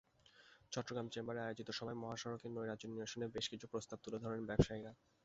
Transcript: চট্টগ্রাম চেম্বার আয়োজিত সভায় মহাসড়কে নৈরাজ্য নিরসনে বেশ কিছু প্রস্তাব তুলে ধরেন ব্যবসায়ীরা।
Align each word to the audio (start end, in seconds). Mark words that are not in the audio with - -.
চট্টগ্রাম 0.71 1.07
চেম্বার 1.09 1.35
আয়োজিত 1.39 1.69
সভায় 1.71 1.99
মহাসড়কে 2.03 2.47
নৈরাজ্য 2.49 2.83
নিরসনে 2.87 3.25
বেশ 3.35 3.45
কিছু 3.51 3.65
প্রস্তাব 3.71 3.97
তুলে 4.03 4.17
ধরেন 4.23 4.41
ব্যবসায়ীরা। 4.49 4.91